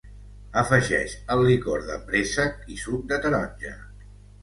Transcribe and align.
Afegeix 0.61 1.13
el 1.35 1.45
licor 1.51 1.85
de 1.91 1.99
préssec 2.09 2.67
i 2.75 2.81
suc 2.89 3.07
de 3.15 3.25
taronja. 3.27 3.79